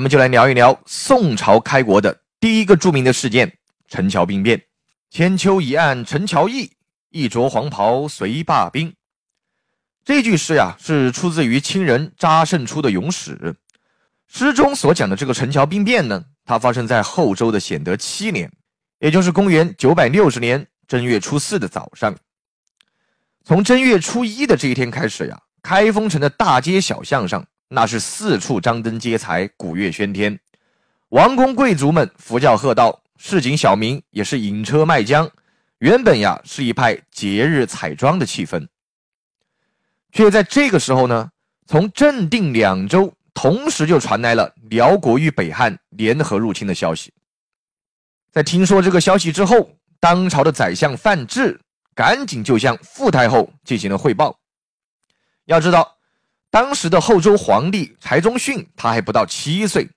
[0.00, 4.58] 我们就来聊一聊宋朝开国的第一个著名的事件——陈桥兵变。
[5.10, 6.72] 千秋一案陈桥驿，
[7.10, 8.94] 一着黄袍随罢兵。
[10.02, 13.36] 这句诗呀，是出自于清人查胜初的《咏史》。
[14.26, 18.50] 诗中所讲的这个陈桥兵变呢，它发生在后周的显德七年，
[19.00, 22.16] 也就是公元九百六十年正月初四的早上。
[23.44, 27.46] 从正月初一的这一天开始呀，开封城的大街小巷上。
[27.72, 30.40] 那是四处张灯结彩，鼓乐喧天，
[31.10, 35.30] 王公贵族们扶轿贺道，市井小民也是引车卖浆。
[35.78, 38.66] 原本呀是一派节日彩妆的气氛，
[40.10, 41.30] 却在这个时候呢，
[41.68, 47.12] 从正定两州同时就传来了辽国与北汉联合入侵的消息。
[48.32, 51.60] 在听说这个消息之后，当朝的宰相范质
[51.94, 54.36] 赶紧就向傅太后进行了汇报。
[55.44, 55.99] 要知道。
[56.50, 59.88] 当时的后周皇帝柴宗训，他还不到七岁，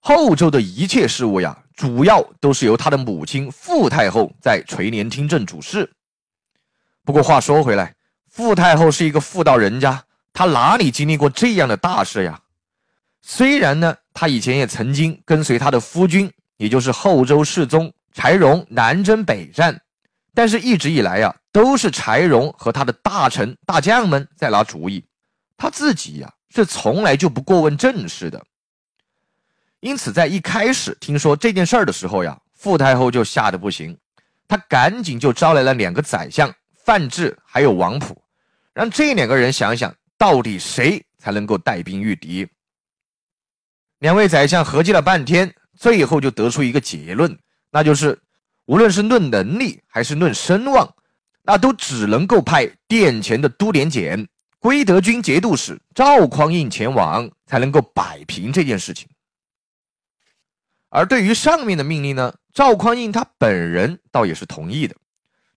[0.00, 5.90] 后周的一切事务呀，主要都是由他的母亲傅太后在垂帘听政主事。
[7.04, 7.94] 不过话说回来，
[8.28, 12.38] 傅太后是一个妇道人家，她哪里经历过这样的大事呀？
[13.22, 19.80] 虽然呢，她以前也曾经跟随她的夫君，也就是后周世宗柴荣南征北战，
[20.34, 25.02] 但是一直以来呀，都是柴荣和他的大臣大将们在拿主意。
[25.56, 28.44] 他自己呀是从来就不过问政事的，
[29.80, 33.96] 因此在一开始听说这件事儿的时候呀，傅太后就吓得不行，
[34.48, 36.52] 她赶紧就招来了两个宰相
[36.84, 38.20] 范质还有王普，
[38.72, 42.46] 让这两个人想想到底谁才能够带兵御敌。
[44.00, 47.38] 两位宰相合计了半天，最后就得出一个结论，
[47.70, 48.18] 那就是
[48.66, 50.94] 无论是论能力还是论声望，
[51.42, 54.28] 那都只能够派殿前的都点检。
[54.64, 59.06] 归德军节度使赵匡胤前往，才能够摆平这件事情。
[60.88, 64.96] 而对于上面的命令呢，赵匡胤他本人倒也是同意的，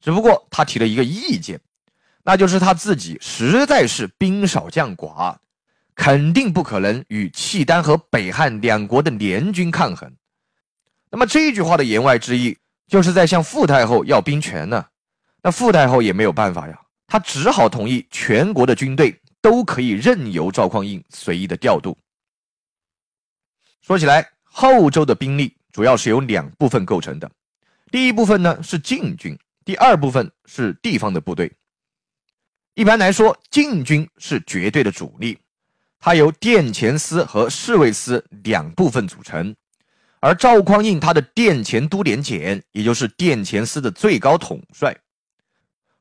[0.00, 1.60] 只不过他提了一个意见，
[2.24, 5.36] 那就是他自己实在是兵少将寡，
[5.94, 10.12] 肯定不可能与契丹和北汉两国的联军抗衡。
[11.12, 12.58] 那么这句话的言外之意，
[12.88, 14.84] 就是在向傅太后要兵权呢。
[15.44, 16.80] 那傅太后也没有办法呀。
[17.06, 21.96] 他只好同意全国的军队都可以任由赵匡胤随意的调度。
[23.80, 27.30] 说起来，后周的兵力主要是由两部分构成的，
[27.92, 31.52] 第一部分呢是禁军，第二部分是地方的部队。
[32.74, 35.38] 一般来说，禁军是绝对的主力，
[36.00, 39.54] 它由殿前司和侍卫司两部分组成，
[40.20, 44.94] 而赵匡胤他的殿前都点检，也就是殿前司的最高统帅。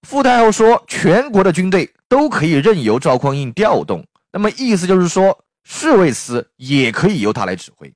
[0.05, 7.91] 傅太后说：“全国的军队都可以任由赵匡胤调动，那么意思就是说，侍卫司也可以由他来指挥。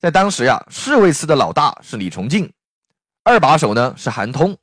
[0.00, 2.50] 在当时呀，侍卫司的老大是李崇敬，
[3.22, 4.56] 二把手呢是韩通，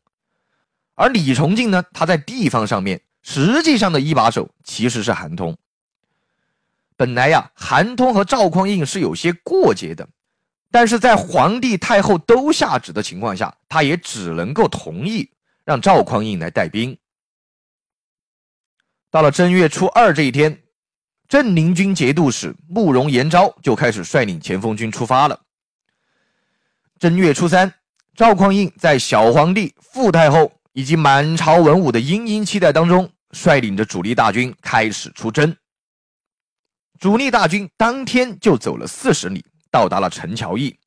[0.95, 5.55] 而李崇敬呢，他在地方上面实际上的一把手其实是韩通。
[6.97, 10.09] 本来呀，韩通和赵匡胤是有些过节的，
[10.72, 15.29] 但是在皇帝太后都下旨的情况下，他也只能够同意。”
[15.66, 16.97] 让赵匡胤来带兵。
[19.09, 20.63] 到了正月初二这一天，
[21.28, 25.40] 镇宁军节度使慕容延昭就开始率领前锋军出发了。
[27.00, 27.73] 正月初三，
[28.16, 35.56] 赵匡胤在小皇帝、傅太后以及满朝文武的殷殷期待当中，率领着主力大军开始出征。
[37.00, 40.78] 主力大军当天就走了四十里，到达了陈桥驿。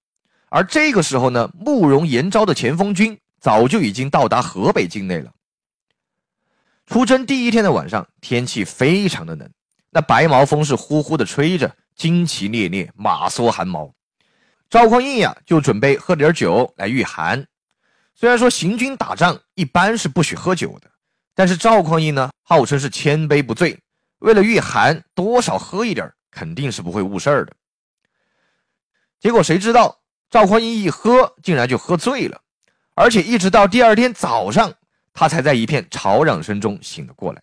[0.48, 3.19] 而这个时候呢，慕容延昭的前锋军。
[3.46, 5.32] 早就已经到达河北境内了。
[6.84, 9.48] 出征第一天的晚上，天气非常的冷，
[9.90, 13.94] 那白毛风是呼呼的吹着，旌旗猎猎，马缩寒毛。
[14.68, 17.46] 赵匡胤呀，就准备喝点酒来御寒。
[18.16, 20.90] 虽然说行军打仗一般是不许喝酒的，
[21.32, 23.78] 但是赵匡胤呢，号称是千杯不醉，
[24.18, 27.52] 为了御寒，多少喝一点，肯定是不会误事儿的。
[29.20, 30.00] 结果谁知道
[30.30, 32.42] 赵匡胤一喝，竟然就喝醉了。
[32.97, 34.72] 而且一直到第二天早上，
[35.13, 37.43] 他才在一片吵嚷声中醒了过来。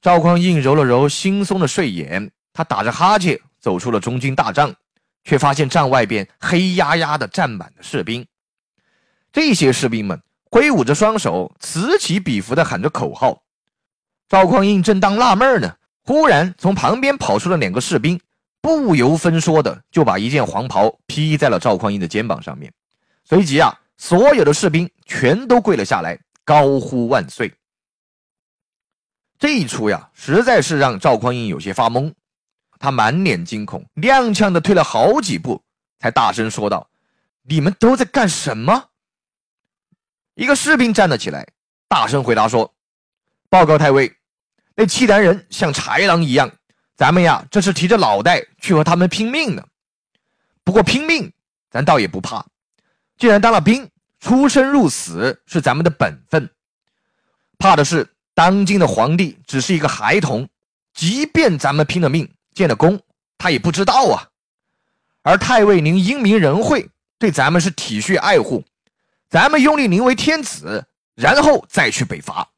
[0.00, 4.72] 赵匡胤揉了揉惺忪的睡眼，他打着哈欠走出了中军大帐，
[5.24, 8.24] 却发现帐外边黑压压的站满了士兵。
[9.32, 13.42] 这些士兵们挥舞着双手，此起彼伏地喊着口号。
[14.28, 15.74] 赵匡胤正当纳闷呢，
[16.04, 18.20] 忽然从旁边跑出了两个士兵，
[18.60, 22.72] 不由分说的就把一件黄袍披在了赵匡胤的肩膀上面，
[23.24, 23.76] 随即啊。
[23.98, 27.52] 所有的士兵全都跪了下来，高呼万岁。
[29.38, 32.12] 这一出呀，实在是让赵匡胤有些发懵。
[32.80, 35.60] 他满脸惊恐，踉跄的退了好几步，
[35.98, 36.88] 才大声说道
[37.42, 38.90] ：“你们都在干什么？”
[40.34, 41.46] 一个士兵站了起来，
[41.88, 42.72] 大声回答说
[43.50, 44.16] ：“报告太尉，
[44.76, 46.48] 那契丹人像豺狼一样，
[46.94, 49.66] 咱们呀，这是提着脑袋去和他们拼命呢。
[50.62, 51.32] 不过拼命，
[51.68, 52.46] 咱倒也不怕。
[53.18, 56.48] 既然当了兵，出生入死是咱们的本分。
[57.58, 60.48] 怕的是当今的皇帝只是一个孩童，
[60.94, 63.00] 即便咱们拼了命建了功，
[63.36, 64.28] 他也不知道啊。
[65.22, 66.88] 而太尉您英明仁惠，
[67.18, 68.64] 对咱们是体恤爱护。”
[69.30, 72.48] 咱们拥立您为天子，然后再去北伐。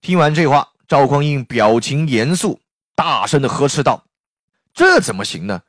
[0.00, 2.58] 听完这话，赵匡胤表情严肃，
[2.94, 4.02] 大声的呵斥道
[4.72, 5.60] ：“这怎么行呢？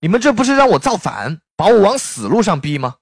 [0.00, 2.96] 你们这不是让我造反，把我往死路上逼吗？”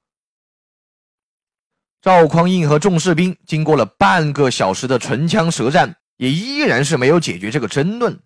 [2.00, 8.20] 赵匡胤和众士兵经过了半个小时的唇枪舌战，也依然是没有解决这个争论。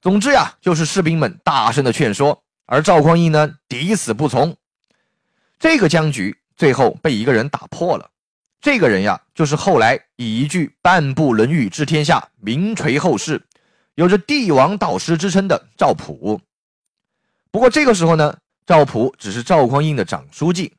[0.00, 4.56] 总之呀，就是士兵们大声的劝说，而赵匡胤呢，抵死不从。
[5.58, 6.36] 这个僵局。
[6.56, 8.10] 最后被一个人打破了，
[8.62, 13.42] 这个人呀，就是后来以一句半部《论语》治天下，名垂后世，
[13.94, 16.40] 有着帝王导师之称的赵普。
[17.50, 20.74] 不过这个时候呢，赵普只是赵匡胤的长书记，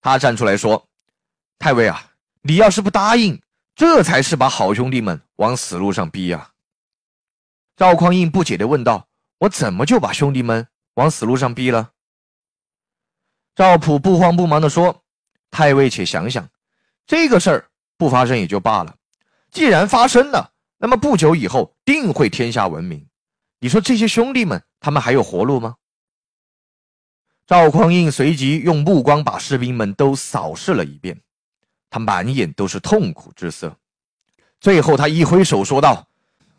[0.00, 0.88] 他站出来说
[1.58, 3.42] ：“太尉啊，你要是不答应，
[3.74, 6.52] 这才是把好兄弟们往死路上逼呀。”
[7.76, 9.08] 赵匡胤不解地问道
[9.38, 10.64] ：“我怎么就把兄弟们
[10.94, 11.90] 往死路上逼了？”
[13.56, 15.02] 赵普不慌不忙地说。
[15.50, 16.48] 太尉，且想想，
[17.06, 18.96] 这个事儿不发生也就罢了，
[19.52, 23.06] 既然发生了，那么不久以后定会天下闻名。
[23.60, 25.76] 你说这些兄弟们，他们还有活路吗？
[27.46, 31.20] 赵匡胤随即用目光把士兵们都扫视了一遍，
[31.90, 33.76] 他满眼都是痛苦之色。
[34.60, 36.08] 最后，他一挥手说道：“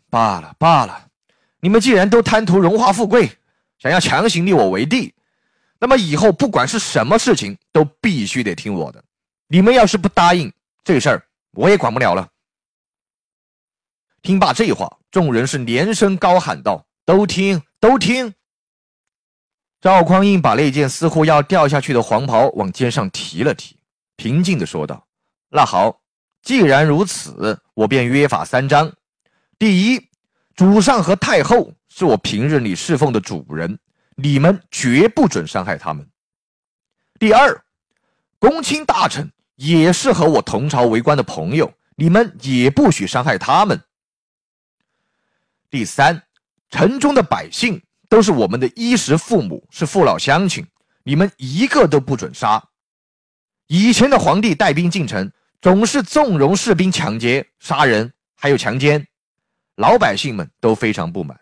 [0.08, 1.08] 罢了罢了，
[1.58, 3.30] 你们既然都贪图荣华富贵，
[3.78, 5.12] 想要强行立我为帝。”
[5.78, 9.04] 那么以后不管是什么事情，都必须得听我的。
[9.48, 10.52] 你们要是不答应，
[10.84, 11.22] 这事儿
[11.52, 12.28] 我也管不了了。
[14.22, 18.32] 听罢这话，众人是连声高喊道：“都听，都听！”
[19.80, 23.76] 赵匡胤把那件似乎要掉下去的黄袍往肩上提了提，
[24.16, 25.06] 平静地说道
[25.50, 26.00] ：“那好，
[26.42, 28.92] 既然如此，我便约法三章：
[29.58, 30.08] 第一，
[30.54, 33.78] 主上和太后是我平日里侍奉的主人。”
[34.18, 36.08] 你们绝不准伤害他们。
[37.18, 37.62] 第二，
[38.38, 43.78] 公卿大臣也是和我同朝为官的朋友，你们也不许伤害他们。
[45.68, 46.22] 第三，
[46.70, 50.66] 城中的百姓都是我们的衣食父母，是父老乡亲，
[51.04, 52.62] 你们一个都不准杀。
[53.66, 55.30] 以前的皇帝带兵进城，
[55.60, 59.06] 总是纵容士兵抢劫、杀人，还有强奸，
[59.76, 61.38] 老百姓们都非常不满。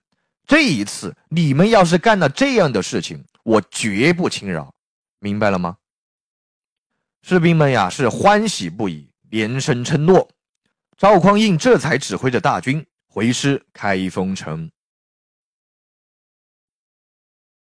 [0.47, 4.73] 这一次，你们要是干了这样的事情，我绝不轻饶，
[5.19, 5.77] 明白了吗？
[7.23, 10.29] 士兵们呀，是欢喜不已，连声称诺。
[10.97, 14.71] 赵匡胤这才指挥着大军回师开封城。